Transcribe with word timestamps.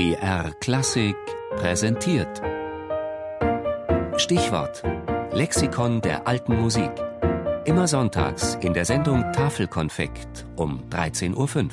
BR 0.00 0.54
Klassik 0.60 1.14
präsentiert. 1.56 2.40
Stichwort: 4.16 4.82
Lexikon 5.30 6.00
der 6.00 6.26
alten 6.26 6.58
Musik. 6.58 6.90
Immer 7.66 7.86
sonntags 7.86 8.54
in 8.62 8.72
der 8.72 8.86
Sendung 8.86 9.30
Tafelkonfekt 9.34 10.46
um 10.56 10.88
13.05 10.88 11.36
Uhr. 11.36 11.68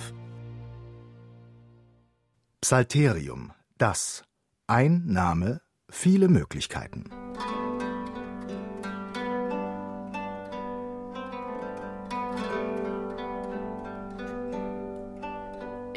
Psalterium, 2.59 3.53
das. 3.77 4.25
Ein 4.67 5.05
Name, 5.05 5.61
viele 5.89 6.27
Möglichkeiten. 6.27 7.05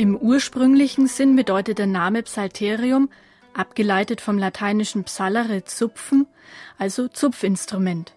Im 0.01 0.17
ursprünglichen 0.17 1.09
Sinn 1.09 1.37
bedeutet 1.37 1.79
der 1.79 1.87
Name 1.87 2.23
Psalterium, 2.23 3.11
abgeleitet 3.53 4.23
vom 4.23 4.39
lateinischen 4.39 5.05
psallere 5.05 5.65
zupfen, 5.65 6.27
also 6.79 7.07
Zupfinstrument. 7.07 8.15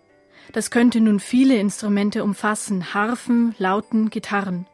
Das 0.53 0.71
könnte 0.71 1.01
nun 1.01 1.19
viele 1.19 1.57
Instrumente 1.57 2.23
umfassen, 2.23 2.93
Harfen, 2.93 3.53
Lauten, 3.57 4.09
Gitarren. 4.09 4.65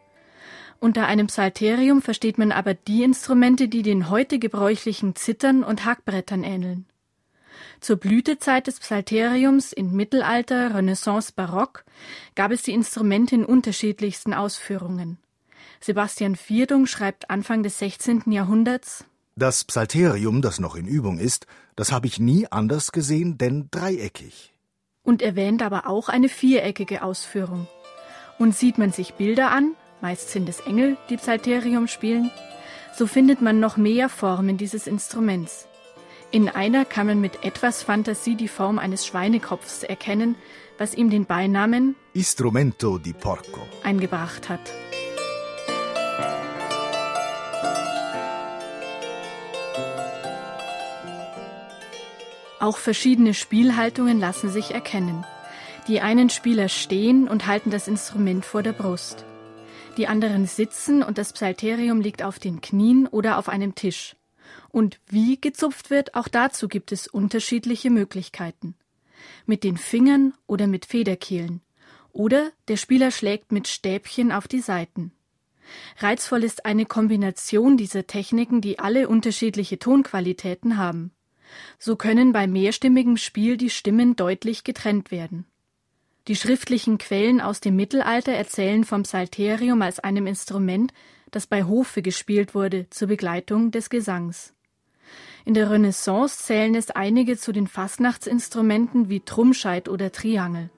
Unter 0.79 1.07
einem 1.07 1.25
Psalterium 1.25 2.03
versteht 2.03 2.37
man 2.37 2.51
aber 2.51 2.75
die 2.75 3.01
Instrumente, 3.01 3.69
die 3.69 3.81
den 3.81 4.11
heute 4.11 4.37
gebräuchlichen 4.37 5.15
Zittern 5.15 5.63
und 5.63 5.85
Hackbrettern 5.85 6.43
ähneln. 6.43 6.85
Zur 7.79 7.95
Blütezeit 7.95 8.67
des 8.67 8.79
Psalteriums 8.81 9.73
in 9.73 9.95
Mittelalter, 9.95 10.75
Renaissance, 10.75 11.33
Barock 11.35 11.85
gab 12.35 12.51
es 12.51 12.61
die 12.61 12.73
Instrumente 12.73 13.33
in 13.33 13.45
unterschiedlichsten 13.45 14.35
Ausführungen. 14.35 15.17
Sebastian 15.81 16.35
Vierdung 16.35 16.87
schreibt 16.87 17.29
Anfang 17.29 17.63
des 17.63 17.79
16. 17.79 18.31
Jahrhunderts 18.31 19.05
Das 19.35 19.63
Psalterium, 19.63 20.41
das 20.41 20.59
noch 20.59 20.75
in 20.75 20.85
Übung 20.85 21.17
ist, 21.17 21.47
das 21.75 21.91
habe 21.91 22.07
ich 22.07 22.19
nie 22.19 22.47
anders 22.51 22.91
gesehen, 22.91 23.37
denn 23.37 23.69
dreieckig. 23.71 24.53
Und 25.03 25.21
erwähnt 25.21 25.61
aber 25.61 25.87
auch 25.87 26.09
eine 26.09 26.27
viereckige 26.27 27.01
Ausführung. 27.01 27.67
Und 28.37 28.55
sieht 28.55 28.77
man 28.77 28.91
sich 28.91 29.13
Bilder 29.13 29.51
an, 29.51 29.75
meist 30.01 30.29
sind 30.29 30.49
es 30.49 30.59
Engel, 30.59 30.97
die 31.09 31.17
Psalterium 31.17 31.87
spielen, 31.87 32.29
so 32.95 33.07
findet 33.07 33.41
man 33.41 33.61
noch 33.61 33.77
mehr 33.77 34.09
Formen 34.09 34.57
dieses 34.57 34.87
Instruments. 34.87 35.67
In 36.31 36.49
einer 36.49 36.83
kann 36.83 37.07
man 37.07 37.21
mit 37.21 37.45
etwas 37.45 37.81
Fantasie 37.81 38.35
die 38.35 38.49
Form 38.49 38.77
eines 38.77 39.05
Schweinekopfs 39.07 39.83
erkennen, 39.83 40.35
was 40.77 40.93
ihm 40.93 41.09
den 41.09 41.25
Beinamen 41.25 41.95
Istrumento 42.13 42.97
di 42.97 43.13
Porco 43.13 43.61
eingebracht 43.83 44.49
hat. 44.49 44.61
Auch 52.59 52.77
verschiedene 52.77 53.33
Spielhaltungen 53.33 54.19
lassen 54.19 54.49
sich 54.49 54.71
erkennen. 54.71 55.25
Die 55.87 56.01
einen 56.01 56.29
Spieler 56.29 56.69
stehen 56.69 57.27
und 57.27 57.47
halten 57.47 57.71
das 57.71 57.87
Instrument 57.87 58.45
vor 58.45 58.61
der 58.61 58.73
Brust. 58.73 59.25
Die 59.97 60.07
anderen 60.07 60.45
sitzen 60.45 61.01
und 61.01 61.17
das 61.17 61.33
Psalterium 61.33 61.99
liegt 61.99 62.21
auf 62.21 62.37
den 62.37 62.61
Knien 62.61 63.07
oder 63.07 63.37
auf 63.37 63.49
einem 63.49 63.75
Tisch. 63.75 64.15
Und 64.69 64.99
wie 65.07 65.39
gezupft 65.41 65.89
wird, 65.89 66.15
auch 66.15 66.27
dazu 66.27 66.67
gibt 66.67 66.91
es 66.91 67.07
unterschiedliche 67.07 67.89
Möglichkeiten. 67.89 68.75
Mit 69.45 69.63
den 69.63 69.77
Fingern 69.77 70.33
oder 70.45 70.67
mit 70.67 70.85
Federkehlen. 70.85 71.61
Oder 72.11 72.51
der 72.67 72.77
Spieler 72.77 73.11
schlägt 73.11 73.51
mit 73.51 73.67
Stäbchen 73.67 74.31
auf 74.31 74.47
die 74.47 74.61
Saiten. 74.61 75.11
Reizvoll 75.97 76.43
ist 76.43 76.65
eine 76.65 76.85
Kombination 76.85 77.77
dieser 77.77 78.07
Techniken, 78.07 78.61
die 78.61 78.79
alle 78.79 79.07
unterschiedliche 79.07 79.79
Tonqualitäten 79.79 80.77
haben. 80.77 81.11
So 81.77 81.95
können 81.95 82.31
bei 82.31 82.47
mehrstimmigem 82.47 83.17
Spiel 83.17 83.57
die 83.57 83.69
Stimmen 83.69 84.15
deutlich 84.15 84.63
getrennt 84.63 85.11
werden. 85.11 85.45
Die 86.27 86.35
schriftlichen 86.35 86.97
Quellen 86.99 87.41
aus 87.41 87.59
dem 87.59 87.75
Mittelalter 87.75 88.31
erzählen 88.31 88.83
vom 88.83 89.03
Psalterium 89.03 89.81
als 89.81 89.99
einem 89.99 90.27
Instrument, 90.27 90.93
das 91.31 91.47
bei 91.47 91.63
Hofe 91.63 92.01
gespielt 92.01 92.53
wurde 92.53 92.87
zur 92.89 93.07
Begleitung 93.07 93.71
des 93.71 93.89
Gesangs. 93.89 94.53
In 95.45 95.55
der 95.55 95.71
Renaissance 95.71 96.43
zählen 96.43 96.75
es 96.75 96.91
einige 96.91 97.37
zu 97.37 97.51
den 97.51 97.67
Fastnachtsinstrumenten 97.67 99.09
wie 99.09 99.21
Trummscheit 99.21 99.89
oder 99.89 100.11
Triangel. 100.11 100.69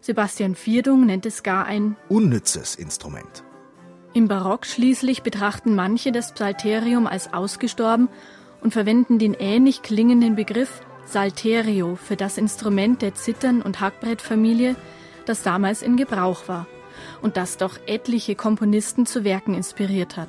Sebastian 0.00 0.54
Vierdung 0.54 1.06
nennt 1.06 1.26
es 1.26 1.42
gar 1.42 1.66
ein 1.66 1.96
unnützes 2.08 2.74
Instrument. 2.74 3.44
Im 4.14 4.26
Barock 4.26 4.66
schließlich 4.66 5.22
betrachten 5.22 5.74
manche 5.74 6.12
das 6.12 6.32
Psalterium 6.32 7.06
als 7.06 7.32
ausgestorben 7.32 8.08
und 8.60 8.72
verwenden 8.72 9.18
den 9.18 9.34
ähnlich 9.34 9.82
klingenden 9.82 10.34
Begriff 10.34 10.80
Salterio 11.04 11.96
für 11.96 12.16
das 12.16 12.38
Instrument 12.38 13.02
der 13.02 13.14
Zittern- 13.14 13.62
und 13.62 13.80
Hackbrettfamilie, 13.80 14.76
das 15.26 15.42
damals 15.42 15.82
in 15.82 15.96
Gebrauch 15.96 16.48
war 16.48 16.66
und 17.22 17.36
das 17.36 17.56
doch 17.56 17.78
etliche 17.86 18.34
Komponisten 18.34 19.06
zu 19.06 19.24
Werken 19.24 19.54
inspiriert 19.54 20.16
hat. 20.16 20.28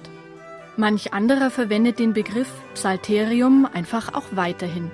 Manch 0.78 1.14
anderer 1.14 1.50
verwendet 1.50 2.00
den 2.00 2.14
Begriff 2.14 2.50
Psalterium 2.74 3.68
einfach 3.74 4.14
auch 4.14 4.26
weiterhin. 4.32 4.92